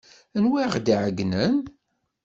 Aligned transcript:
Anwa 0.37 0.57
ay 0.59 0.65
aɣ-d-iɛeyynen? 0.67 1.57